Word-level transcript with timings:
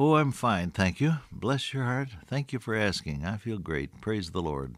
Oh, 0.00 0.14
I'm 0.14 0.30
fine, 0.30 0.70
thank 0.70 1.00
you. 1.00 1.14
Bless 1.32 1.74
your 1.74 1.82
heart. 1.82 2.10
Thank 2.28 2.52
you 2.52 2.60
for 2.60 2.76
asking. 2.76 3.24
I 3.24 3.36
feel 3.36 3.58
great. 3.58 4.00
Praise 4.00 4.30
the 4.30 4.40
Lord. 4.40 4.76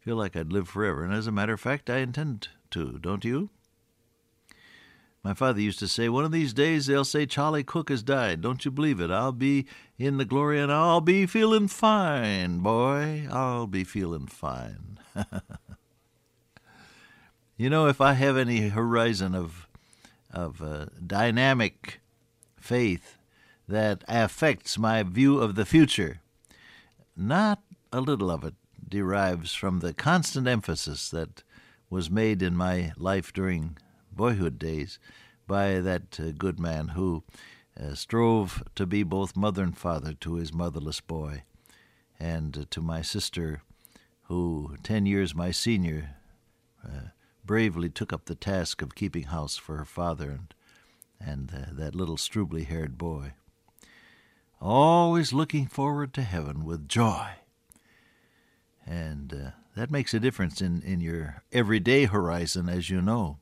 Feel 0.00 0.16
like 0.16 0.34
I'd 0.34 0.54
live 0.54 0.70
forever, 0.70 1.04
and 1.04 1.12
as 1.12 1.26
a 1.26 1.32
matter 1.32 1.52
of 1.52 1.60
fact, 1.60 1.90
I 1.90 1.98
intend 1.98 2.48
to, 2.70 2.98
don't 2.98 3.26
you? 3.26 3.50
My 5.22 5.34
father 5.34 5.60
used 5.60 5.80
to 5.80 5.86
say, 5.86 6.08
One 6.08 6.24
of 6.24 6.32
these 6.32 6.54
days 6.54 6.86
they'll 6.86 7.04
say 7.04 7.26
Charlie 7.26 7.62
Cook 7.62 7.90
has 7.90 8.02
died. 8.02 8.40
Don't 8.40 8.64
you 8.64 8.70
believe 8.70 9.00
it? 9.00 9.10
I'll 9.10 9.32
be 9.32 9.66
in 9.98 10.16
the 10.16 10.24
glory 10.24 10.62
and 10.62 10.72
I'll 10.72 11.02
be 11.02 11.26
feeling 11.26 11.68
fine, 11.68 12.60
boy. 12.60 13.28
I'll 13.30 13.66
be 13.66 13.84
feeling 13.84 14.28
fine. 14.28 14.98
you 17.58 17.68
know, 17.68 17.86
if 17.86 18.00
I 18.00 18.14
have 18.14 18.38
any 18.38 18.70
horizon 18.70 19.34
of, 19.34 19.68
of 20.32 20.62
uh, 20.62 20.86
dynamic 21.06 22.00
faith 22.58 23.18
that 23.68 24.04
affects 24.08 24.78
my 24.78 25.02
view 25.02 25.38
of 25.38 25.54
the 25.54 25.66
future, 25.66 26.20
not 27.16 27.62
a 27.92 28.00
little 28.00 28.30
of 28.30 28.44
it 28.44 28.54
derives 28.88 29.54
from 29.54 29.80
the 29.80 29.92
constant 29.92 30.46
emphasis 30.46 31.08
that 31.10 31.42
was 31.90 32.10
made 32.10 32.42
in 32.42 32.56
my 32.56 32.92
life 32.96 33.32
during 33.32 33.76
boyhood 34.12 34.58
days 34.58 34.98
by 35.46 35.80
that 35.80 36.18
uh, 36.20 36.30
good 36.36 36.58
man 36.58 36.88
who 36.88 37.22
uh, 37.80 37.94
strove 37.94 38.62
to 38.74 38.86
be 38.86 39.02
both 39.02 39.36
mother 39.36 39.62
and 39.62 39.76
father 39.76 40.12
to 40.14 40.34
his 40.34 40.52
motherless 40.52 41.00
boy, 41.00 41.42
and 42.18 42.56
uh, 42.56 42.64
to 42.70 42.80
my 42.80 43.02
sister, 43.02 43.62
who, 44.24 44.76
ten 44.82 45.06
years 45.06 45.34
my 45.34 45.50
senior, 45.50 46.16
uh, 46.84 47.08
bravely 47.44 47.88
took 47.88 48.12
up 48.12 48.24
the 48.24 48.34
task 48.34 48.82
of 48.82 48.94
keeping 48.94 49.24
house 49.24 49.56
for 49.56 49.76
her 49.76 49.84
father 49.84 50.30
and, 50.30 50.54
and 51.20 51.52
uh, 51.54 51.72
that 51.72 51.94
little 51.94 52.16
strubly 52.16 52.64
haired 52.64 52.98
boy. 52.98 53.32
Always 54.60 55.32
looking 55.32 55.66
forward 55.66 56.14
to 56.14 56.22
heaven 56.22 56.64
with 56.64 56.88
joy. 56.88 57.28
And 58.86 59.32
uh, 59.32 59.50
that 59.76 59.90
makes 59.90 60.14
a 60.14 60.20
difference 60.20 60.60
in, 60.60 60.82
in 60.82 61.00
your 61.00 61.42
everyday 61.52 62.06
horizon, 62.06 62.68
as 62.68 62.88
you 62.88 63.02
know. 63.02 63.38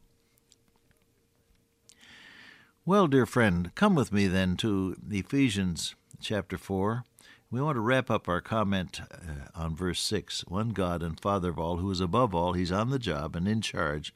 Well, 2.84 3.06
dear 3.06 3.26
friend, 3.26 3.70
come 3.74 3.94
with 3.94 4.12
me 4.12 4.26
then 4.26 4.56
to 4.58 4.96
Ephesians 5.10 5.94
chapter 6.20 6.58
4. 6.58 7.04
We 7.50 7.62
want 7.62 7.76
to 7.76 7.80
wrap 7.80 8.10
up 8.10 8.28
our 8.28 8.40
comment 8.40 9.00
uh, 9.00 9.46
on 9.54 9.76
verse 9.76 10.00
6. 10.00 10.44
One 10.48 10.70
God 10.70 11.02
and 11.02 11.18
Father 11.20 11.50
of 11.50 11.58
all, 11.58 11.76
who 11.76 11.90
is 11.90 12.00
above 12.00 12.34
all, 12.34 12.54
He's 12.54 12.72
on 12.72 12.90
the 12.90 12.98
job 12.98 13.36
and 13.36 13.46
in 13.46 13.60
charge. 13.60 14.12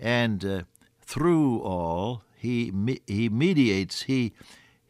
And 0.00 0.44
uh, 0.44 0.62
through 1.02 1.60
all, 1.60 2.24
He, 2.34 2.72
he 3.06 3.28
mediates, 3.28 4.02
He, 4.02 4.32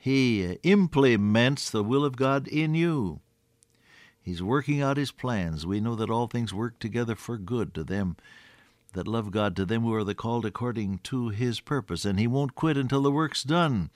he 0.02 0.58
implements 0.64 1.70
the 1.70 1.84
will 1.84 2.04
of 2.04 2.16
God 2.16 2.48
in 2.48 2.74
you. 2.74 3.20
He's 4.20 4.42
working 4.42 4.82
out 4.82 4.96
His 4.96 5.12
plans. 5.12 5.64
We 5.64 5.78
know 5.78 5.94
that 5.94 6.10
all 6.10 6.26
things 6.26 6.52
work 6.52 6.80
together 6.80 7.14
for 7.14 7.38
good 7.38 7.72
to 7.74 7.84
them 7.84 8.16
that 8.94 9.06
love 9.06 9.30
God 9.30 9.54
to 9.54 9.64
them 9.64 9.82
who 9.82 9.94
are 9.94 10.02
the 10.02 10.12
called 10.12 10.44
according 10.44 10.98
to 11.04 11.28
his 11.28 11.60
purpose, 11.60 12.04
and 12.04 12.18
he 12.18 12.26
won't 12.26 12.56
quit 12.56 12.76
until 12.76 13.02
the 13.02 13.12
work's 13.12 13.44
done, 13.44 13.90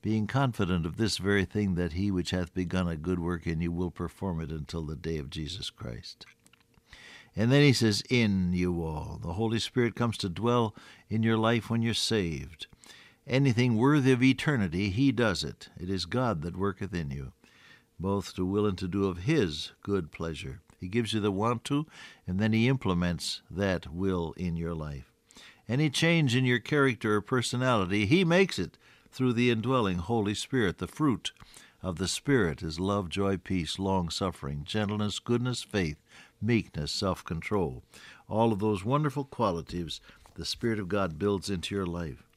being 0.00 0.26
confident 0.26 0.86
of 0.86 0.96
this 0.96 1.18
very 1.18 1.44
thing 1.44 1.74
that 1.74 1.92
he 1.92 2.10
which 2.10 2.30
hath 2.30 2.54
begun 2.54 2.88
a 2.88 2.96
good 2.96 3.18
work 3.18 3.46
in 3.46 3.60
you 3.60 3.70
will 3.70 3.90
perform 3.90 4.40
it 4.40 4.50
until 4.50 4.82
the 4.86 4.96
day 4.96 5.18
of 5.18 5.28
Jesus 5.28 5.68
Christ. 5.68 6.24
And 7.36 7.52
then 7.52 7.60
he 7.62 7.74
says, 7.74 8.02
In 8.08 8.54
you 8.54 8.82
all. 8.82 9.20
The 9.22 9.34
Holy 9.34 9.58
Spirit 9.58 9.94
comes 9.94 10.16
to 10.18 10.30
dwell 10.30 10.74
in 11.10 11.22
your 11.22 11.36
life 11.36 11.68
when 11.68 11.82
you're 11.82 11.92
saved. 11.92 12.66
Anything 13.30 13.76
worthy 13.76 14.12
of 14.12 14.22
eternity, 14.22 14.90
he 14.90 15.12
does 15.12 15.42
it. 15.44 15.70
It 15.78 15.88
is 15.88 16.04
God 16.04 16.42
that 16.42 16.56
worketh 16.56 16.92
in 16.92 17.10
you, 17.10 17.32
both 17.98 18.34
to 18.34 18.44
will 18.44 18.66
and 18.66 18.76
to 18.76 18.88
do 18.88 19.06
of 19.06 19.18
his 19.18 19.70
good 19.82 20.10
pleasure. 20.10 20.60
He 20.80 20.88
gives 20.88 21.12
you 21.12 21.20
the 21.20 21.30
want 21.30 21.62
to, 21.64 21.86
and 22.26 22.40
then 22.40 22.52
He 22.54 22.66
implements 22.66 23.42
that 23.50 23.92
will 23.92 24.32
in 24.38 24.56
your 24.56 24.74
life. 24.74 25.12
Any 25.68 25.90
change 25.90 26.34
in 26.34 26.46
your 26.46 26.58
character 26.58 27.16
or 27.16 27.20
personality, 27.20 28.06
He 28.06 28.24
makes 28.24 28.58
it 28.58 28.78
through 29.12 29.34
the 29.34 29.50
indwelling 29.50 29.98
Holy 29.98 30.34
Spirit. 30.34 30.78
The 30.78 30.88
fruit 30.88 31.32
of 31.82 31.98
the 31.98 32.08
Spirit 32.08 32.62
is 32.62 32.80
love, 32.80 33.10
joy, 33.10 33.36
peace, 33.36 33.78
long 33.78 34.08
suffering, 34.08 34.64
gentleness, 34.64 35.18
goodness, 35.18 35.62
faith, 35.62 35.98
meekness, 36.40 36.90
self 36.90 37.22
control. 37.24 37.82
All 38.26 38.52
of 38.52 38.58
those 38.58 38.84
wonderful 38.84 39.24
qualities 39.24 40.00
the 40.34 40.46
Spirit 40.46 40.78
of 40.78 40.88
God 40.88 41.18
builds 41.18 41.50
into 41.50 41.74
your 41.74 41.86
life. 41.86 42.29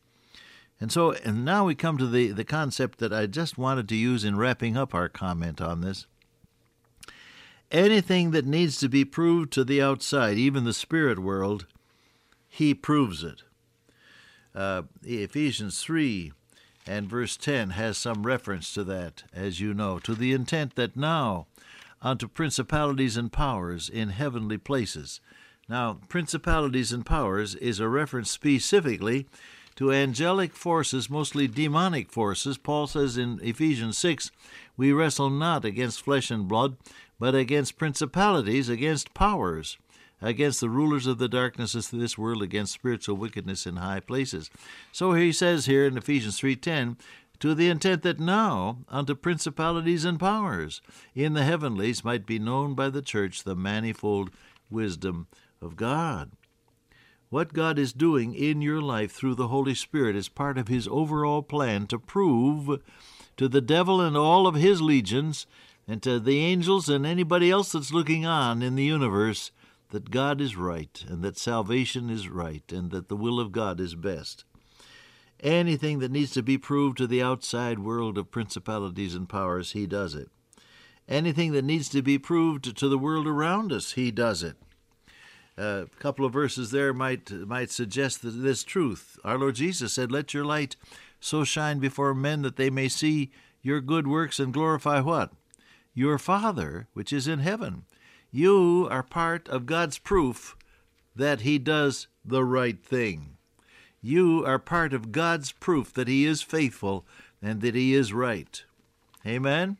And 0.84 0.92
so, 0.92 1.14
and 1.14 1.46
now 1.46 1.64
we 1.64 1.76
come 1.76 1.98
to 1.98 2.06
the, 2.06 2.34
the 2.34 2.44
concept 2.44 3.00
that 3.00 3.14
I 3.14 3.26
just 3.26 3.58
wanted 3.58 3.88
to 3.88 3.96
use 3.96 4.26
in 4.26 4.36
wrapping 4.36 4.76
up 4.76 4.94
our 4.94 5.08
comment 5.08 5.62
on 5.62 5.80
this 5.80 6.08
anything 7.72 8.32
that 8.32 8.46
needs 8.46 8.78
to 8.80 8.90
be 8.90 9.06
proved 9.06 9.54
to 9.54 9.64
the 9.64 9.82
outside, 9.82 10.38
even 10.38 10.66
the 10.66 10.74
spirit 10.74 11.20
world, 11.20 11.68
he 12.50 12.74
proves 12.74 13.24
it. 13.24 13.44
Uh, 14.54 14.82
Ephesians 15.04 15.82
3 15.82 16.34
and 16.86 17.10
verse 17.10 17.38
10 17.38 17.70
has 17.70 17.98
some 17.98 18.26
reference 18.26 18.74
to 18.74 18.84
that, 18.84 19.24
as 19.34 19.62
you 19.62 19.74
know, 19.74 20.00
to 20.00 20.14
the 20.14 20.34
intent 20.34 20.76
that 20.76 20.98
now 20.98 21.48
unto 22.02 22.28
principalities 22.28 23.16
and 23.16 23.32
powers 23.32 23.88
in 23.88 24.10
heavenly 24.10 24.58
places. 24.58 25.22
Now, 25.70 26.02
principalities 26.10 26.92
and 26.92 27.06
powers 27.06 27.56
is 27.56 27.80
a 27.80 27.88
reference 27.88 28.30
specifically 28.30 29.28
to 29.76 29.92
angelic 29.92 30.54
forces, 30.56 31.10
mostly 31.10 31.48
demonic 31.48 32.12
forces. 32.12 32.58
Paul 32.58 32.88
says 32.88 33.18
in 33.18 33.40
Ephesians 33.42 33.98
6, 33.98 34.32
We 34.78 34.92
wrestle 34.92 35.30
not 35.30 35.66
against 35.66 36.02
flesh 36.02 36.30
and 36.32 36.48
blood, 36.48 36.78
but 37.20 37.36
against 37.36 37.78
principalities, 37.78 38.70
against 38.70 39.14
powers, 39.14 39.78
against 40.22 40.62
the 40.62 40.70
rulers 40.70 41.08
of 41.08 41.18
the 41.18 41.28
darkness 41.28 41.76
of 41.76 41.90
this 41.92 42.18
world, 42.18 42.42
against 42.42 42.74
spiritual 42.74 43.18
wickedness 43.18 43.66
in 43.66 43.78
high 43.78 44.00
places. 44.00 44.50
So 44.92 45.14
he 45.14 45.32
says 45.32 45.66
here 45.66 45.86
in 45.86 45.98
Ephesians 45.98 46.40
3:10, 46.40 46.98
to 47.40 47.54
the 47.54 47.68
intent 47.68 48.04
that 48.04 48.20
now 48.20 48.78
unto 48.88 49.16
principalities 49.16 50.06
and 50.06 50.20
powers 50.20 50.82
in 51.14 51.34
the 51.34 51.44
heavenlies 51.44 52.04
might 52.04 52.26
be 52.26 52.40
known 52.40 52.74
by 52.74 52.90
the 52.90 53.02
church 53.02 53.44
the 53.44 53.56
manifold 53.56 54.30
wisdom 54.70 55.28
of 55.62 55.76
God. 55.76 56.32
What 57.34 57.52
God 57.52 57.80
is 57.80 57.94
doing 57.94 58.36
in 58.36 58.62
your 58.62 58.80
life 58.80 59.12
through 59.12 59.34
the 59.34 59.48
Holy 59.48 59.74
Spirit 59.74 60.16
is 60.16 60.30
part 60.30 60.56
of 60.60 60.68
His 60.68 60.88
overall 60.88 61.42
plan 61.42 61.88
to 61.88 61.98
prove 61.98 62.80
to 63.38 63.48
the 63.48 63.60
devil 63.60 64.00
and 64.00 64.16
all 64.16 64.46
of 64.46 64.54
his 64.54 64.84
legions 64.84 65.48
and 65.88 66.00
to 66.04 66.20
the 66.20 66.38
angels 66.38 66.90
and 66.90 67.08
anybody 67.08 67.50
else 67.50 67.72
that's 67.72 67.92
looking 67.92 68.24
on 68.24 68.62
in 68.62 68.76
the 68.76 68.84
universe 68.84 69.50
that 69.90 70.12
God 70.12 70.42
is 70.42 70.56
right 70.56 71.04
and 71.10 71.24
that 71.24 71.40
salvation 71.40 72.12
is 72.12 72.30
right 72.30 72.72
and 72.72 72.92
that 72.92 73.10
the 73.10 73.18
will 73.18 73.40
of 73.40 73.52
God 73.52 73.80
is 73.80 73.96
best. 73.96 74.46
Anything 75.40 75.98
that 75.98 76.12
needs 76.12 76.34
to 76.34 76.44
be 76.44 76.60
proved 76.60 77.00
to 77.00 77.08
the 77.08 77.24
outside 77.24 77.80
world 77.80 78.20
of 78.20 78.30
principalities 78.30 79.16
and 79.16 79.28
powers, 79.28 79.72
He 79.72 79.88
does 79.88 80.14
it. 80.14 80.30
Anything 81.10 81.54
that 81.54 81.66
needs 81.66 81.90
to 81.90 82.04
be 82.04 82.20
proved 82.20 82.78
to 82.78 82.88
the 82.88 83.00
world 83.00 83.26
around 83.26 83.74
us, 83.74 83.94
He 83.94 84.12
does 84.12 84.44
it. 84.44 84.56
A 85.58 85.88
couple 86.00 86.26
of 86.26 86.34
verses 86.34 86.72
there 86.72 86.94
might 86.94 87.30
might 87.32 87.70
suggest 87.70 88.20
this 88.24 88.64
truth. 88.64 89.20
Our 89.24 89.38
Lord 89.38 89.56
Jesus 89.56 89.94
said, 89.94 90.12
"Let 90.12 90.34
your 90.34 90.46
light 90.46 90.76
so 91.20 91.44
shine 91.44 91.80
before 91.80 92.14
men 92.14 92.42
that 92.42 92.56
they 92.56 92.70
may 92.70 92.90
see 92.90 93.32
your 93.62 93.80
good 93.82 94.08
works 94.08 94.40
and 94.40 94.54
glorify 94.54 95.00
what? 95.00 95.32
your 95.94 96.18
Father 96.18 96.88
which 96.94 97.14
is 97.14 97.28
in 97.28 97.40
heaven. 97.40 97.86
You 98.32 98.88
are 98.90 99.04
part 99.04 99.48
of 99.48 99.66
God's 99.66 100.00
proof 100.00 100.58
that 101.16 101.42
He 101.42 101.60
does 101.60 102.08
the 102.26 102.44
right 102.44 102.84
thing. 102.84 103.38
You 104.02 104.44
are 104.46 104.60
part 104.60 104.94
of 104.94 105.12
God's 105.12 105.52
proof 105.52 105.94
that 105.94 106.08
He 106.08 106.26
is 106.26 106.42
faithful 106.42 107.06
and 107.42 107.62
that 107.62 107.76
He 107.76 107.94
is 107.94 108.12
right. 108.12 108.64
Amen? 109.26 109.78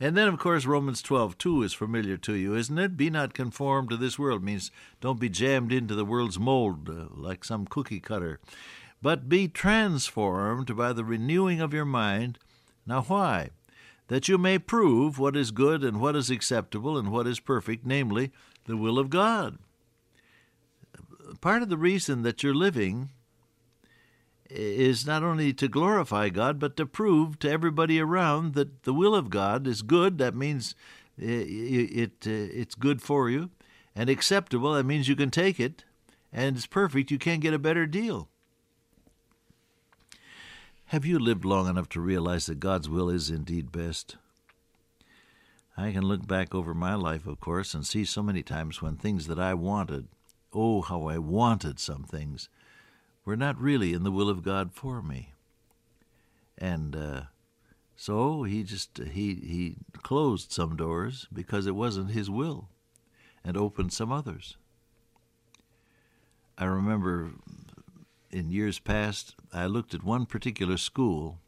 And 0.00 0.16
then, 0.16 0.28
of 0.28 0.38
course, 0.38 0.66
Romans 0.66 1.02
12, 1.02 1.38
2 1.38 1.62
is 1.62 1.72
familiar 1.72 2.16
to 2.18 2.34
you, 2.34 2.54
isn't 2.54 2.78
it? 2.78 2.96
Be 2.96 3.10
not 3.10 3.32
conformed 3.32 3.90
to 3.90 3.96
this 3.96 4.18
world 4.18 4.42
means 4.42 4.70
don't 5.00 5.20
be 5.20 5.28
jammed 5.28 5.72
into 5.72 5.94
the 5.94 6.04
world's 6.04 6.38
mold 6.38 6.88
uh, 6.88 7.06
like 7.10 7.44
some 7.44 7.66
cookie 7.66 8.00
cutter, 8.00 8.40
but 9.00 9.28
be 9.28 9.46
transformed 9.46 10.76
by 10.76 10.92
the 10.92 11.04
renewing 11.04 11.60
of 11.60 11.72
your 11.72 11.84
mind. 11.84 12.38
Now, 12.86 13.02
why? 13.02 13.50
that 14.08 14.28
you 14.28 14.38
may 14.38 14.58
prove 14.58 15.18
what 15.18 15.36
is 15.36 15.50
good 15.50 15.82
and 15.82 16.00
what 16.00 16.16
is 16.16 16.30
acceptable 16.30 16.98
and 16.98 17.10
what 17.10 17.26
is 17.26 17.40
perfect, 17.40 17.86
namely, 17.86 18.30
the 18.66 18.76
will 18.76 18.98
of 18.98 19.10
God. 19.10 19.58
Part 21.40 21.62
of 21.62 21.68
the 21.68 21.78
reason 21.78 22.22
that 22.22 22.42
you're 22.42 22.54
living 22.54 23.10
is 24.54 25.06
not 25.06 25.22
only 25.22 25.52
to 25.52 25.68
glorify 25.68 26.28
God, 26.28 26.58
but 26.58 26.76
to 26.76 26.86
prove 26.86 27.38
to 27.40 27.50
everybody 27.50 28.00
around 28.00 28.54
that 28.54 28.84
the 28.84 28.94
will 28.94 29.14
of 29.14 29.30
God 29.30 29.66
is 29.66 29.82
good. 29.82 30.18
That 30.18 30.34
means 30.34 30.74
it, 31.18 32.22
it, 32.22 32.26
it's 32.26 32.74
good 32.74 33.02
for 33.02 33.28
you. 33.28 33.50
And 33.96 34.08
acceptable, 34.08 34.72
that 34.74 34.84
means 34.84 35.08
you 35.08 35.16
can 35.16 35.30
take 35.30 35.60
it. 35.60 35.84
And 36.32 36.56
it's 36.56 36.66
perfect, 36.66 37.10
you 37.10 37.18
can't 37.18 37.40
get 37.40 37.54
a 37.54 37.58
better 37.58 37.86
deal. 37.86 38.28
Have 40.86 41.04
you 41.06 41.18
lived 41.18 41.44
long 41.44 41.68
enough 41.68 41.88
to 41.90 42.00
realize 42.00 42.46
that 42.46 42.60
God's 42.60 42.88
will 42.88 43.08
is 43.08 43.30
indeed 43.30 43.72
best? 43.72 44.16
I 45.76 45.90
can 45.90 46.02
look 46.02 46.26
back 46.26 46.54
over 46.54 46.74
my 46.74 46.94
life, 46.94 47.26
of 47.26 47.40
course, 47.40 47.74
and 47.74 47.86
see 47.86 48.04
so 48.04 48.22
many 48.22 48.42
times 48.42 48.80
when 48.80 48.96
things 48.96 49.26
that 49.26 49.38
I 49.40 49.54
wanted, 49.54 50.06
oh, 50.52 50.82
how 50.82 51.06
I 51.06 51.18
wanted 51.18 51.80
some 51.80 52.04
things, 52.04 52.48
were 53.24 53.36
not 53.36 53.60
really 53.60 53.92
in 53.92 54.04
the 54.04 54.12
will 54.12 54.28
of 54.28 54.42
God 54.42 54.72
for 54.72 55.02
me. 55.02 55.32
And 56.58 56.94
uh, 56.94 57.22
so 57.96 58.42
he 58.42 58.62
just 58.62 58.98
he 58.98 59.34
he 59.34 59.76
closed 60.02 60.52
some 60.52 60.76
doors 60.76 61.26
because 61.32 61.66
it 61.66 61.74
wasn't 61.74 62.10
his 62.10 62.30
will, 62.30 62.68
and 63.44 63.56
opened 63.56 63.92
some 63.92 64.12
others. 64.12 64.56
I 66.56 66.66
remember 66.66 67.32
in 68.30 68.50
years 68.50 68.78
past, 68.78 69.34
I 69.52 69.66
looked 69.66 69.94
at 69.94 70.04
one 70.04 70.26
particular 70.26 70.76
school 70.76 71.38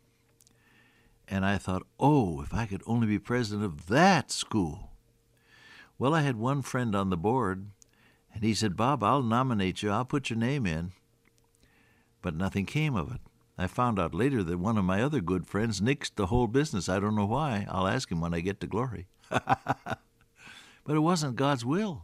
and 1.29 1.45
I 1.45 1.59
thought, 1.59 1.83
oh, 1.99 2.43
if 2.43 2.55
I 2.55 2.67
could 2.67 2.83
only 2.87 3.07
be 3.07 3.19
president 3.19 3.65
of 3.65 3.89
that 3.89 4.31
school. 4.31 4.91
Well, 5.99 6.15
I 6.15 6.21
had 6.21 6.37
one 6.37 6.63
friend 6.63 6.95
on 6.95 7.11
the 7.11 7.17
board, 7.17 7.67
and 8.33 8.45
he 8.45 8.55
said, 8.55 8.77
Bob, 8.77 9.03
I'll 9.03 9.23
nominate 9.23 9.83
you, 9.83 9.91
I'll 9.91 10.05
put 10.05 10.31
your 10.31 10.39
name 10.39 10.67
in. 10.67 10.93
But 12.27 12.35
nothing 12.35 12.67
came 12.67 12.97
of 12.97 13.15
it. 13.15 13.21
I 13.57 13.69
found 13.69 14.01
out 14.01 14.13
later 14.13 14.43
that 14.43 14.59
one 14.59 14.77
of 14.77 14.85
my 14.85 15.01
other 15.01 15.21
good 15.21 15.47
friends 15.47 15.81
nixed 15.81 16.17
the 16.17 16.27
whole 16.27 16.49
business. 16.49 16.89
I 16.89 16.99
don't 16.99 17.15
know 17.15 17.25
why. 17.25 17.69
I'll 17.71 17.87
ask 17.87 18.11
him 18.11 18.21
when 18.21 18.35
I 18.35 18.41
get 18.41 18.59
to 18.63 18.67
glory. 18.67 19.07
but 19.29 20.01
it 20.89 20.99
wasn't 20.99 21.37
God's 21.37 21.65
will. 21.65 22.03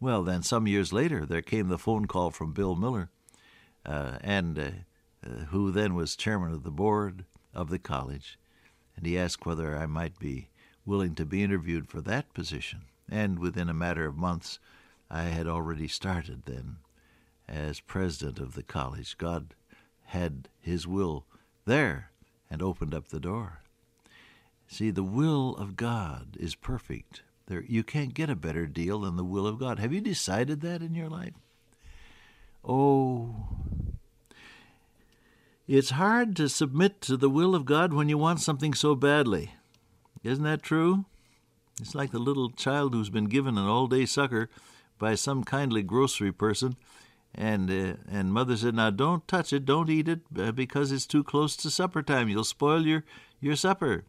Well, 0.00 0.22
then, 0.22 0.42
some 0.42 0.66
years 0.66 0.90
later, 0.90 1.26
there 1.26 1.42
came 1.42 1.68
the 1.68 1.76
phone 1.76 2.06
call 2.06 2.30
from 2.30 2.54
Bill 2.54 2.76
Miller 2.76 3.10
uh, 3.84 4.16
and 4.22 4.58
uh, 4.58 4.70
uh, 5.22 5.44
who 5.50 5.70
then 5.70 5.94
was 5.94 6.16
chairman 6.16 6.54
of 6.54 6.62
the 6.62 6.70
board 6.70 7.26
of 7.52 7.68
the 7.68 7.78
college, 7.78 8.38
and 8.96 9.04
he 9.04 9.18
asked 9.18 9.44
whether 9.44 9.76
I 9.76 9.84
might 9.84 10.18
be 10.18 10.48
willing 10.86 11.14
to 11.16 11.26
be 11.26 11.42
interviewed 11.42 11.90
for 11.90 12.00
that 12.00 12.32
position. 12.32 12.84
And 13.06 13.38
within 13.38 13.68
a 13.68 13.74
matter 13.74 14.06
of 14.06 14.16
months, 14.16 14.58
I 15.10 15.24
had 15.24 15.46
already 15.46 15.88
started 15.88 16.44
then 16.46 16.78
as 17.48 17.80
president 17.80 18.38
of 18.38 18.54
the 18.54 18.62
college. 18.62 19.16
God 19.18 19.54
had 20.06 20.48
His 20.60 20.86
will 20.86 21.24
there 21.64 22.10
and 22.50 22.62
opened 22.62 22.94
up 22.94 23.08
the 23.08 23.20
door. 23.20 23.60
See, 24.68 24.90
the 24.90 25.02
will 25.02 25.56
of 25.56 25.76
God 25.76 26.36
is 26.38 26.54
perfect. 26.54 27.22
There, 27.46 27.62
you 27.68 27.84
can't 27.84 28.14
get 28.14 28.30
a 28.30 28.36
better 28.36 28.66
deal 28.66 29.00
than 29.00 29.16
the 29.16 29.24
will 29.24 29.46
of 29.46 29.58
God. 29.58 29.78
Have 29.78 29.92
you 29.92 30.00
decided 30.00 30.60
that 30.62 30.82
in 30.82 30.94
your 30.94 31.08
life? 31.08 31.34
Oh, 32.64 33.46
it's 35.68 35.90
hard 35.90 36.36
to 36.36 36.48
submit 36.48 37.00
to 37.02 37.16
the 37.16 37.30
will 37.30 37.54
of 37.54 37.64
God 37.64 37.92
when 37.92 38.08
you 38.08 38.18
want 38.18 38.40
something 38.40 38.74
so 38.74 38.94
badly. 38.94 39.52
Isn't 40.22 40.44
that 40.44 40.62
true? 40.62 41.04
It's 41.80 41.94
like 41.94 42.10
the 42.10 42.18
little 42.18 42.50
child 42.50 42.94
who's 42.94 43.10
been 43.10 43.26
given 43.26 43.58
an 43.58 43.66
all 43.66 43.86
day 43.86 44.06
sucker 44.06 44.48
by 44.98 45.14
some 45.14 45.44
kindly 45.44 45.82
grocery 45.82 46.32
person, 46.32 46.76
and 47.36 47.70
uh, 47.70 47.94
and 48.10 48.32
mother 48.32 48.56
said, 48.56 48.74
"Now 48.74 48.90
don't 48.90 49.26
touch 49.28 49.52
it, 49.52 49.64
don't 49.64 49.90
eat 49.90 50.08
it, 50.08 50.20
uh, 50.36 50.52
because 50.52 50.90
it's 50.90 51.06
too 51.06 51.22
close 51.22 51.56
to 51.56 51.70
supper 51.70 52.02
time. 52.02 52.28
You'll 52.28 52.44
spoil 52.44 52.86
your 52.86 53.04
your 53.40 53.56
supper." 53.56 54.04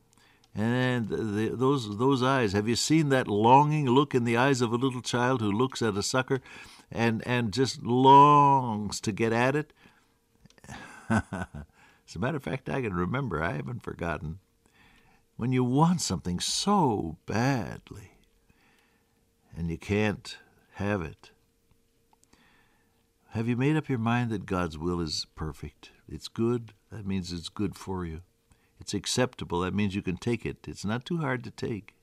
And 0.56 1.10
the, 1.10 1.52
those 1.54 1.98
those 1.98 2.24
eyes, 2.24 2.54
have 2.54 2.68
you 2.68 2.76
seen 2.76 3.10
that 3.10 3.28
longing 3.28 3.86
look 3.86 4.16
in 4.16 4.24
the 4.24 4.38
eyes 4.38 4.62
of 4.62 4.72
a 4.72 4.78
little 4.78 5.02
child 5.02 5.42
who 5.42 5.52
looks 5.52 5.84
at 5.84 5.98
a 5.98 6.02
sucker 6.02 6.42
and 6.92 7.26
and 7.28 7.54
just 7.54 7.84
longs 7.84 9.00
to 9.02 9.12
get 9.12 9.34
at 9.34 9.56
it. 9.56 9.74
As 11.10 12.16
a 12.16 12.20
matter 12.20 12.38
of 12.38 12.44
fact, 12.44 12.70
I 12.70 12.82
can 12.82 12.94
remember, 12.94 13.44
I 13.44 13.54
haven't 13.54 13.84
forgotten, 13.84 14.40
when 15.36 15.52
you 15.52 15.64
want 15.64 16.02
something 16.02 16.40
so 16.40 17.18
badly 17.26 18.12
and 19.56 19.70
you 19.70 19.78
can't 19.78 20.38
have 20.74 21.02
it. 21.02 21.32
Have 23.38 23.48
you 23.48 23.56
made 23.56 23.76
up 23.76 23.88
your 23.88 24.00
mind 24.00 24.32
that 24.32 24.48
God's 24.48 24.80
will 24.80 25.00
is 25.00 25.28
perfect? 25.36 25.92
It's 26.10 26.28
good. 26.28 26.74
That 26.92 27.06
means 27.06 27.32
it's 27.32 27.50
good 27.50 27.76
for 27.76 28.04
you. 28.04 28.22
It's 28.80 28.96
acceptable. 28.96 29.60
That 29.60 29.76
means 29.76 29.94
you 29.94 30.02
can 30.02 30.18
take 30.18 30.44
it. 30.44 30.68
It's 30.68 30.84
not 30.84 31.06
too 31.06 31.20
hard 31.20 31.44
to 31.44 31.52
take. 31.52 31.94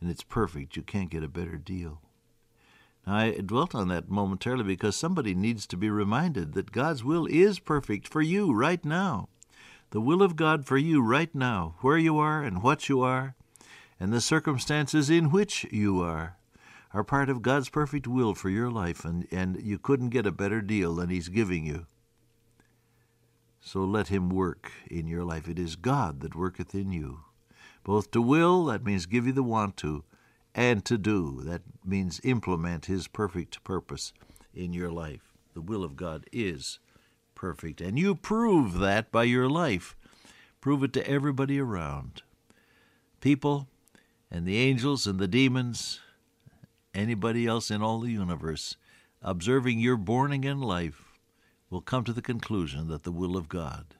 And 0.00 0.08
it's 0.08 0.22
perfect. 0.22 0.76
You 0.76 0.82
can't 0.82 1.10
get 1.10 1.24
a 1.24 1.28
better 1.28 1.56
deal. 1.56 2.02
I 3.04 3.32
dwelt 3.44 3.74
on 3.74 3.88
that 3.88 4.08
momentarily 4.08 4.62
because 4.62 4.94
somebody 4.94 5.34
needs 5.34 5.66
to 5.66 5.76
be 5.76 5.90
reminded 5.90 6.52
that 6.52 6.70
God's 6.70 7.02
will 7.02 7.26
is 7.26 7.58
perfect 7.58 8.06
for 8.06 8.22
you 8.22 8.54
right 8.54 8.84
now. 8.84 9.28
The 9.90 10.00
will 10.00 10.22
of 10.22 10.36
God 10.36 10.66
for 10.66 10.78
you 10.78 11.02
right 11.02 11.34
now, 11.34 11.74
where 11.80 11.98
you 11.98 12.16
are 12.16 12.44
and 12.44 12.62
what 12.62 12.88
you 12.88 13.00
are, 13.00 13.34
and 13.98 14.12
the 14.12 14.20
circumstances 14.20 15.10
in 15.10 15.32
which 15.32 15.66
you 15.72 16.00
are, 16.00 16.36
are 16.96 17.04
part 17.04 17.28
of 17.28 17.42
God's 17.42 17.68
perfect 17.68 18.06
will 18.06 18.34
for 18.34 18.48
your 18.48 18.70
life, 18.70 19.04
and, 19.04 19.28
and 19.30 19.60
you 19.60 19.78
couldn't 19.78 20.08
get 20.08 20.26
a 20.26 20.32
better 20.32 20.62
deal 20.62 20.94
than 20.94 21.10
He's 21.10 21.28
giving 21.28 21.66
you. 21.66 21.84
So 23.60 23.80
let 23.84 24.08
Him 24.08 24.30
work 24.30 24.72
in 24.90 25.06
your 25.06 25.22
life. 25.22 25.46
It 25.46 25.58
is 25.58 25.76
God 25.76 26.20
that 26.20 26.34
worketh 26.34 26.74
in 26.74 26.92
you, 26.92 27.20
both 27.84 28.10
to 28.12 28.22
will, 28.22 28.64
that 28.64 28.82
means 28.82 29.04
give 29.04 29.26
you 29.26 29.34
the 29.34 29.42
want 29.42 29.76
to, 29.78 30.04
and 30.54 30.86
to 30.86 30.96
do. 30.96 31.42
That 31.44 31.60
means 31.84 32.18
implement 32.24 32.86
His 32.86 33.08
perfect 33.08 33.62
purpose 33.62 34.14
in 34.54 34.72
your 34.72 34.90
life. 34.90 35.34
The 35.52 35.60
will 35.60 35.84
of 35.84 35.96
God 35.96 36.24
is 36.32 36.78
perfect, 37.34 37.82
and 37.82 37.98
you 37.98 38.14
prove 38.14 38.78
that 38.78 39.12
by 39.12 39.24
your 39.24 39.50
life. 39.50 39.94
Prove 40.62 40.82
it 40.82 40.94
to 40.94 41.06
everybody 41.06 41.60
around. 41.60 42.22
People 43.20 43.68
and 44.30 44.46
the 44.46 44.56
angels 44.56 45.06
and 45.06 45.18
the 45.18 45.28
demons, 45.28 46.00
anybody 46.96 47.46
else 47.46 47.70
in 47.70 47.82
all 47.82 48.00
the 48.00 48.10
universe, 48.10 48.76
observing 49.22 49.78
your 49.78 49.96
born 49.96 50.32
again 50.32 50.60
life, 50.60 51.04
will 51.70 51.80
come 51.80 52.04
to 52.04 52.12
the 52.12 52.22
conclusion 52.22 52.88
that 52.88 53.02
the 53.02 53.12
will 53.12 53.36
of 53.36 53.48
God 53.48 53.94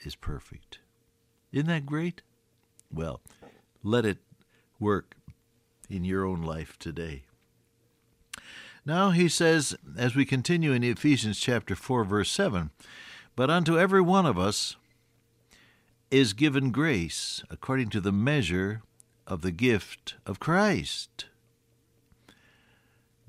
is 0.00 0.14
perfect. 0.14 0.78
Isn't 1.52 1.66
that 1.66 1.86
great? 1.86 2.22
Well, 2.92 3.20
let 3.82 4.04
it 4.04 4.18
work 4.78 5.14
in 5.88 6.04
your 6.04 6.24
own 6.24 6.42
life 6.42 6.78
today. 6.78 7.24
Now 8.84 9.10
he 9.10 9.28
says, 9.28 9.76
as 9.96 10.16
we 10.16 10.24
continue 10.24 10.72
in 10.72 10.82
Ephesians 10.82 11.38
chapter 11.38 11.76
4, 11.76 12.04
verse 12.04 12.30
7, 12.30 12.70
But 13.36 13.50
unto 13.50 13.78
every 13.78 14.00
one 14.00 14.26
of 14.26 14.38
us 14.38 14.76
is 16.10 16.32
given 16.32 16.72
grace 16.72 17.42
according 17.48 17.90
to 17.90 18.00
the 18.00 18.12
measure 18.12 18.82
of 19.26 19.42
the 19.42 19.52
gift 19.52 20.16
of 20.26 20.40
Christ. 20.40 21.26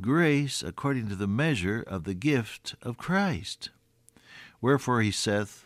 Grace 0.02 0.64
according 0.64 1.08
to 1.10 1.16
the 1.16 1.28
measure 1.28 1.84
of 1.86 2.04
the 2.04 2.14
gift 2.14 2.76
of 2.82 2.98
Christ. 2.98 3.70
Wherefore 4.62 5.02
he 5.02 5.12
saith, 5.12 5.66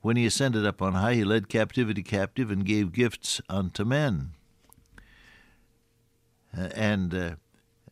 When 0.00 0.16
he 0.16 0.26
ascended 0.26 0.64
up 0.64 0.80
on 0.80 0.94
high, 0.94 1.14
he 1.14 1.24
led 1.24 1.48
captivity 1.48 2.02
captive 2.02 2.50
and 2.50 2.64
gave 2.64 2.92
gifts 2.92 3.40
unto 3.48 3.84
men. 3.84 4.30
Uh, 6.56 6.68
and 6.74 7.14
uh, 7.14 7.30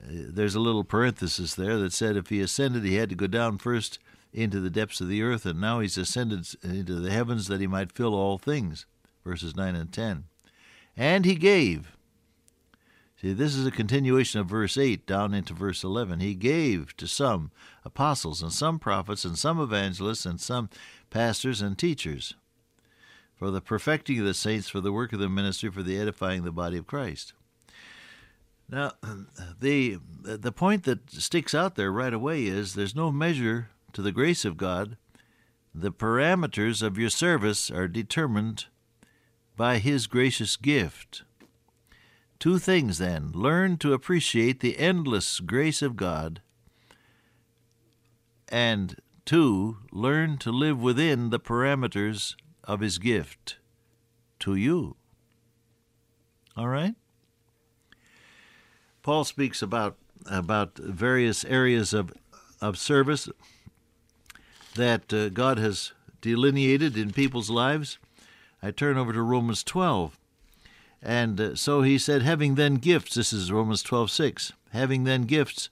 there's 0.01 0.55
a 0.55 0.61
little 0.61 0.85
parenthesis 0.85 1.55
there 1.55 1.79
that 1.79 1.93
said 1.93 2.17
if 2.17 2.29
he 2.29 2.41
ascended, 2.41 2.85
he 2.85 2.97
had 2.97 3.11
to 3.11 3.15
go 3.15 3.27
down 3.27 3.59
first 3.59 3.99
into 4.33 4.61
the 4.61 4.71
depths 4.71 5.01
of 5.01 5.09
the 5.09 5.23
earth, 5.23 5.47
and 5.47 5.61
now 5.61 5.81
he's 5.81 5.97
ascended 5.97 6.47
into 6.63 6.95
the 6.95 7.11
heavens 7.11 7.47
that 7.47 7.61
he 7.61 7.67
might 7.67 7.93
fill 7.93 8.15
all 8.15 8.39
things. 8.39 8.87
Verses 9.25 9.57
9 9.57 9.75
and 9.75 9.93
10. 9.93 10.25
And 10.97 11.25
he 11.25 11.35
gave. 11.35 11.94
See, 13.25 13.33
this 13.33 13.55
is 13.55 13.65
a 13.65 13.71
continuation 13.71 14.41
of 14.41 14.49
verse 14.49 14.77
8 14.77 15.07
down 15.07 15.33
into 15.33 15.55
verse 15.55 15.83
11. 15.83 16.21
He 16.21 16.35
gave 16.35 16.95
to 16.99 17.09
some 17.09 17.53
apostles, 17.83 18.43
and 18.43 18.53
some 18.53 18.79
prophets, 18.79 19.25
and 19.25 19.39
some 19.39 19.59
evangelists, 19.59 20.27
and 20.27 20.39
some 20.39 20.69
pastors 21.09 21.63
and 21.63 21.79
teachers 21.79 22.35
for 23.35 23.51
the 23.51 23.63
perfecting 23.63 24.19
of 24.21 24.27
the 24.27 24.35
saints, 24.35 24.69
for 24.69 24.83
the 24.83 24.93
work 24.93 25.15
of 25.15 25.21
the 25.21 25.31
ministry, 25.31 25.71
for 25.71 25.83
the 25.83 25.99
edifying 25.99 26.41
of 26.41 26.45
the 26.45 26.53
body 26.53 26.77
of 26.77 26.87
Christ. 26.87 27.33
Now, 28.69 28.93
the 29.59 30.01
the 30.21 30.53
point 30.53 30.85
that 30.85 31.11
sticks 31.11 31.55
out 31.55 31.77
there 31.77 31.91
right 31.91 32.13
away 32.13 32.45
is 32.45 32.75
there's 32.75 32.95
no 32.95 33.11
measure 33.11 33.71
to 33.95 34.03
the 34.03 34.13
grace 34.13 34.45
of 34.45 34.59
God. 34.59 34.99
The 35.75 35.93
parameters 35.93 36.83
of 36.83 36.99
your 36.99 37.09
service 37.09 37.71
are 37.71 37.89
determined 37.89 38.67
by 39.57 39.79
His 39.79 40.07
gracious 40.07 40.57
gift. 40.57 41.23
Two 42.39 42.59
things 42.59 42.99
then 42.99 43.33
learn 43.33 43.79
to 43.79 43.93
appreciate 43.93 44.61
the 44.61 44.79
endless 44.79 45.41
grace 45.41 45.83
of 45.83 45.97
God, 45.97 46.43
and 48.49 48.97
two, 49.25 49.79
learn 49.91 50.39
to 50.39 50.53
live 50.53 50.81
within 50.81 51.31
the 51.31 51.41
parameters 51.41 52.37
of 52.65 52.81
His 52.81 52.99
gift 52.99 53.59
to 54.41 54.55
you. 54.55 54.97
All 56.57 56.69
right? 56.69 56.95
Paul 59.03 59.25
speaks 59.25 59.61
about 59.63 59.97
about 60.27 60.79
various 60.79 61.45
areas 61.45 61.93
of 61.93 62.13
of 62.61 62.79
service 62.79 63.29
that 64.75 65.13
uh, 65.13 65.29
God 65.29 65.59
has 65.59 65.93
delineated 66.21 66.97
in 66.97 67.13
people's 67.13 67.51
lives. 67.51 67.99
I 68.63 68.71
turn 68.71 68.97
over 68.97 69.13
to 69.13 69.21
Romans 69.21 69.63
12. 69.63 70.19
And 71.05 71.39
uh, 71.39 71.55
so 71.55 71.83
he 71.83 71.99
said, 71.99 72.23
having 72.23 72.55
then 72.55 72.77
gifts, 72.77 73.15
this 73.15 73.31
is 73.31 73.53
Romans 73.53 73.83
12, 73.83 74.11
6, 74.11 74.53
having 74.73 75.05
then 75.05 75.23
gifts 75.25 75.69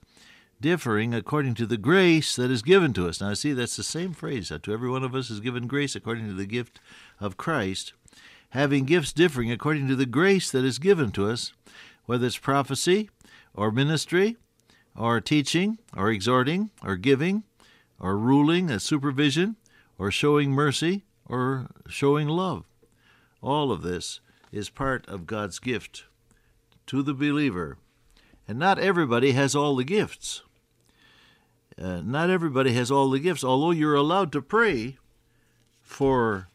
differing 0.61 1.13
according 1.15 1.55
to 1.55 1.65
the 1.65 1.75
grace 1.75 2.35
that 2.35 2.51
is 2.51 2.61
given 2.61 2.93
to 2.93 3.07
us. 3.07 3.19
Now, 3.19 3.33
see, 3.33 3.51
that's 3.51 3.75
the 3.75 3.83
same 3.83 4.13
phrase. 4.13 4.49
That 4.49 4.61
to 4.63 4.73
every 4.73 4.91
one 4.91 5.03
of 5.03 5.15
us 5.15 5.31
is 5.31 5.39
given 5.39 5.65
grace 5.65 5.95
according 5.95 6.27
to 6.27 6.33
the 6.33 6.45
gift 6.45 6.79
of 7.19 7.35
Christ. 7.35 7.93
Having 8.51 8.85
gifts 8.85 9.11
differing 9.11 9.51
according 9.51 9.87
to 9.87 9.95
the 9.95 10.05
grace 10.05 10.51
that 10.51 10.63
is 10.63 10.77
given 10.77 11.11
to 11.13 11.27
us, 11.27 11.51
whether 12.05 12.27
it's 12.27 12.37
prophecy 12.37 13.09
or 13.55 13.71
ministry 13.71 14.37
or 14.95 15.19
teaching 15.19 15.79
or 15.97 16.11
exhorting 16.11 16.69
or 16.83 16.95
giving 16.95 17.43
or 17.99 18.15
ruling 18.19 18.69
as 18.69 18.83
supervision 18.83 19.55
or 19.97 20.11
showing 20.11 20.51
mercy 20.51 21.03
or 21.25 21.71
showing 21.89 22.27
love. 22.27 22.65
All 23.41 23.71
of 23.71 23.81
this 23.81 24.19
is 24.53 24.69
part 24.69 25.05
of 25.07 25.25
God's 25.25 25.59
gift 25.59 26.05
to 26.85 27.01
the 27.01 27.13
believer. 27.13 27.77
And 28.47 28.59
not 28.59 28.77
everybody 28.77 29.31
has 29.31 29.55
all 29.55 29.75
the 29.75 29.83
gifts. 29.83 30.43
Uh, 31.81 32.01
not 32.01 32.29
everybody 32.29 32.73
has 32.73 32.91
all 32.91 33.09
the 33.09 33.19
gifts, 33.19 33.43
although 33.43 33.71
you're 33.71 33.95
allowed 33.95 34.31
to 34.33 34.41
pray 34.41 34.97
for 35.81 36.49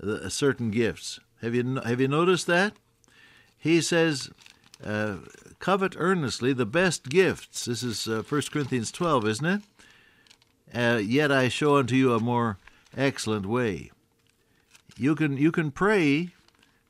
uh, 0.00 0.28
certain 0.28 0.70
gifts. 0.70 1.18
Have 1.42 1.54
you 1.54 1.80
have 1.84 2.00
you 2.00 2.06
noticed 2.06 2.46
that? 2.46 2.74
He 3.58 3.80
says, 3.80 4.30
uh, 4.84 5.16
"Covet 5.58 5.96
earnestly 5.98 6.52
the 6.52 6.66
best 6.66 7.08
gifts." 7.08 7.64
This 7.64 7.82
is 7.82 8.06
uh, 8.06 8.22
1 8.22 8.42
Corinthians 8.52 8.92
12, 8.92 9.26
isn't 9.26 9.46
it? 9.46 9.62
Uh, 10.72 10.98
yet 10.98 11.32
I 11.32 11.48
show 11.48 11.76
unto 11.76 11.96
you 11.96 12.14
a 12.14 12.20
more 12.20 12.58
excellent 12.96 13.46
way. 13.46 13.90
You 14.96 15.16
can 15.16 15.36
you 15.36 15.50
can 15.50 15.72
pray 15.72 16.30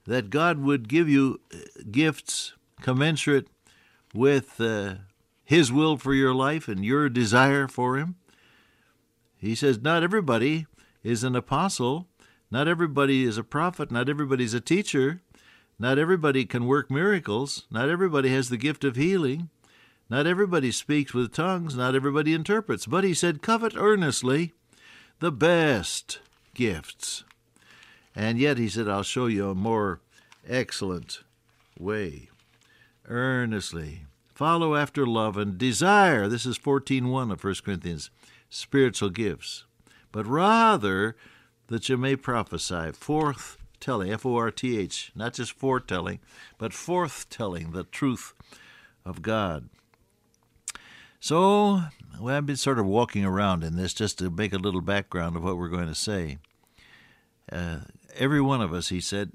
that 0.07 0.31
God 0.31 0.59
would 0.59 0.89
give 0.89 1.09
you 1.09 1.41
uh, 1.53 1.59
gifts 1.91 2.55
commensurate 2.81 3.49
with 4.15 4.61
uh, 4.61 4.95
His 5.45 5.71
will 5.71 5.97
for 5.97 6.15
your 6.15 6.35
life 6.35 6.69
and 6.69 6.85
your 6.85 7.09
desire 7.09 7.69
for 7.69 7.97
Him. 7.97 8.17
He 9.39 9.55
says, 9.55 9.81
not 9.81 10.03
everybody 10.03 10.67
is 11.03 11.25
an 11.25 11.35
apostle, 11.35 12.09
not 12.51 12.69
everybody 12.69 13.25
is 13.25 13.39
a 13.39 13.45
prophet, 13.45 13.91
not 13.91 14.09
everybody 14.09 14.45
is 14.45 14.55
a 14.55 14.61
teacher, 14.61 15.23
not 15.79 15.99
everybody 15.99 16.45
can 16.45 16.67
work 16.67 16.91
miracles, 16.91 17.67
not 17.71 17.89
everybody 17.89 18.29
has 18.29 18.49
the 18.51 18.59
gift 18.59 18.85
of 18.85 18.97
healing, 18.97 19.49
not 20.11 20.27
everybody 20.27 20.73
speaks 20.73 21.15
with 21.15 21.33
tongues, 21.33 21.77
not 21.77 21.95
everybody 21.95 22.35
interprets. 22.35 22.85
But 22.85 23.05
he 23.05 23.15
said, 23.15 23.41
covet 23.41 23.75
earnestly 23.77 24.53
the 25.21 25.33
best 25.33 26.19
gifts. 26.55 27.25
And 28.15 28.39
yet 28.39 28.59
he 28.59 28.69
said, 28.69 28.89
I'll 28.89 29.03
show 29.03 29.27
you 29.27 29.51
a 29.51 29.55
more 29.55 30.01
excellent 30.49 31.21
way. 31.79 32.29
Earnestly. 33.09 34.05
Follow 34.35 34.75
after 34.75 35.07
love 35.07 35.37
and 35.37 35.59
desire. 35.59 36.29
This 36.29 36.47
is 36.47 36.59
14.1 36.59 37.33
of 37.33 37.45
1 37.45 37.55
Corinthians. 37.65 38.11
Spiritual 38.49 39.11
gifts. 39.11 39.65
But 40.13 40.27
rather 40.27 41.17
that 41.69 41.89
you 41.89 41.97
may 41.97 42.17
prophesy. 42.17 42.93
Forth 42.93 43.57
telling, 43.81 44.13
F 44.13 44.27
O 44.27 44.37
R 44.37 44.51
T 44.51 44.79
H, 44.79 45.13
not 45.15 45.35
just 45.35 45.53
foretelling, 45.53 46.21
but 46.59 46.73
forth 46.73 47.29
telling 47.31 47.73
the 47.73 47.85
truth 47.85 48.35
of 49.05 49.23
God. 49.23 49.69
So, 51.19 51.83
well, 52.21 52.37
I've 52.37 52.47
been 52.47 52.57
sort 52.57 52.79
of 52.79 52.87
walking 52.87 53.25
around 53.25 53.63
in 53.63 53.77
this 53.77 53.95
just 53.95 54.19
to 54.19 54.31
make 54.31 54.53
a 54.53 54.59
little 54.59 54.81
background 54.81 55.37
of 55.37 55.45
what 55.45 55.57
we're 55.57 55.69
going 55.69 55.89
to 55.89 55.95
say. 55.95 56.39
Uh, 57.51 57.81
every 58.17 58.41
one 58.41 58.61
of 58.61 58.73
us, 58.73 58.89
he 58.89 59.01
said, 59.01 59.33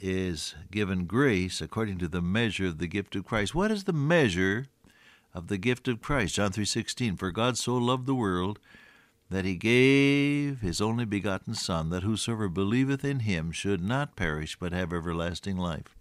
is 0.00 0.54
given 0.70 1.06
grace 1.06 1.60
according 1.60 1.98
to 1.98 2.08
the 2.08 2.20
measure 2.20 2.66
of 2.66 2.78
the 2.78 2.88
gift 2.88 3.14
of 3.14 3.24
Christ. 3.24 3.54
What 3.54 3.70
is 3.70 3.84
the 3.84 3.92
measure 3.92 4.66
of 5.32 5.46
the 5.46 5.58
gift 5.58 5.86
of 5.86 6.02
Christ? 6.02 6.34
John 6.34 6.50
3:16 6.50 7.18
For 7.18 7.30
God 7.30 7.56
so 7.56 7.76
loved 7.76 8.06
the 8.06 8.14
world 8.14 8.58
that 9.30 9.44
he 9.44 9.56
gave 9.56 10.60
his 10.60 10.80
only 10.80 11.04
begotten 11.04 11.54
son 11.54 11.90
that 11.90 12.02
whosoever 12.02 12.48
believeth 12.48 13.04
in 13.04 13.20
him 13.20 13.52
should 13.52 13.82
not 13.82 14.16
perish 14.16 14.56
but 14.58 14.72
have 14.72 14.92
everlasting 14.92 15.56
life. 15.56 15.96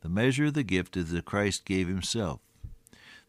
The 0.00 0.08
measure 0.08 0.46
of 0.46 0.54
the 0.54 0.62
gift 0.62 0.96
is 0.96 1.10
that 1.10 1.24
Christ 1.24 1.64
gave 1.64 1.88
himself. 1.88 2.40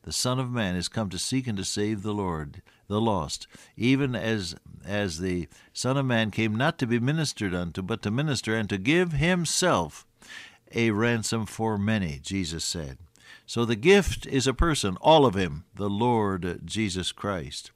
The 0.04 0.12
Son 0.12 0.40
of 0.40 0.52
Man 0.52 0.76
is 0.76 0.88
come 0.90 1.10
to 1.10 1.20
seek 1.20 1.48
and 1.48 1.58
to 1.58 1.64
save 1.64 2.04
the 2.04 2.14
Lord, 2.14 2.62
the 2.94 3.02
lost, 3.02 3.48
even 3.76 4.16
as 4.16 4.56
as 4.86 5.20
the 5.20 5.48
Son 5.74 5.98
of 5.98 6.06
Man 6.06 6.30
came 6.30 6.56
not 6.56 6.78
to 6.78 6.88
be 6.88 7.00
ministered 7.00 7.54
unto, 7.54 7.82
but 7.82 8.02
to 8.04 8.12
minister 8.12 8.56
and 8.56 8.70
to 8.70 8.78
give 8.78 9.14
himself 9.14 10.06
a 10.74 10.92
ransom 10.92 11.46
for 11.46 11.78
many, 11.78 12.20
Jesus 12.22 12.64
said. 12.64 12.98
So 13.46 13.66
the 13.66 13.76
gift 13.76 14.26
is 14.26 14.48
a 14.48 14.54
person, 14.54 14.98
all 15.02 15.26
of 15.26 15.36
him, 15.36 15.66
the 15.76 15.90
Lord 15.90 16.62
Jesus 16.66 17.12
Christ. 17.12 17.72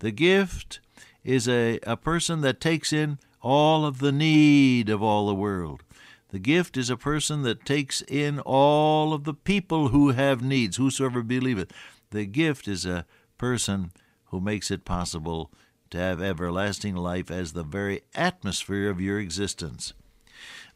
The 0.00 0.10
gift 0.10 0.80
is 1.24 1.48
a, 1.48 1.78
a 1.82 1.96
person 1.96 2.40
that 2.42 2.60
takes 2.60 2.92
in 2.92 3.18
all 3.40 3.84
of 3.84 3.98
the 3.98 4.12
need 4.12 4.88
of 4.88 5.02
all 5.02 5.26
the 5.26 5.34
world. 5.34 5.82
The 6.30 6.38
gift 6.38 6.76
is 6.76 6.90
a 6.90 6.96
person 6.96 7.42
that 7.42 7.64
takes 7.64 8.02
in 8.02 8.38
all 8.40 9.12
of 9.12 9.24
the 9.24 9.34
people 9.34 9.88
who 9.88 10.10
have 10.10 10.42
needs, 10.42 10.76
whosoever 10.76 11.22
believeth. 11.22 11.72
The 12.10 12.26
gift 12.26 12.68
is 12.68 12.84
a 12.84 13.06
person 13.38 13.92
who 14.28 14.40
makes 14.40 14.70
it 14.70 14.84
possible 14.84 15.50
to 15.90 15.98
have 15.98 16.22
everlasting 16.22 16.94
life 16.94 17.30
as 17.30 17.52
the 17.52 17.62
very 17.62 18.02
atmosphere 18.14 18.90
of 18.90 19.00
your 19.00 19.18
existence. 19.18 19.92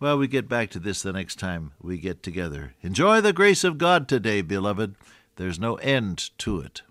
Well, 0.01 0.19
we 0.19 0.27
get 0.27 0.49
back 0.49 0.71
to 0.71 0.79
this 0.79 1.03
the 1.03 1.13
next 1.13 1.39
time 1.39 1.73
we 1.81 1.99
get 1.99 2.23
together. 2.23 2.75
Enjoy 2.83 3.21
the 3.21 3.33
grace 3.33 3.63
of 3.63 3.79
God 3.79 4.09
today, 4.09 4.43
beloved. 4.43 4.97
There's 5.37 5.61
no 5.61 5.77
end 5.77 6.31
to 6.39 6.61
it. 6.61 6.83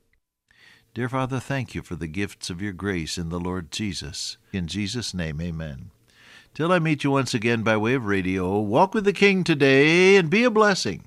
Dear 0.93 1.09
Father, 1.09 1.39
thank 1.39 1.73
you 1.73 1.81
for 1.81 1.95
the 1.95 2.07
gifts 2.07 2.49
of 2.49 2.61
your 2.61 2.73
grace 2.73 3.17
in 3.17 3.29
the 3.29 3.39
Lord 3.39 3.71
Jesus. 3.71 4.37
In 4.51 4.67
Jesus' 4.67 5.13
name, 5.13 5.41
amen. 5.41 5.91
Till 6.53 6.71
I 6.71 6.79
meet 6.79 7.03
you 7.03 7.11
once 7.11 7.33
again 7.33 7.63
by 7.63 7.77
way 7.77 7.93
of 7.93 8.05
radio, 8.05 8.59
walk 8.59 8.93
with 8.93 9.05
the 9.05 9.13
King 9.13 9.43
today 9.43 10.17
and 10.17 10.29
be 10.29 10.43
a 10.43 10.51
blessing. 10.51 11.05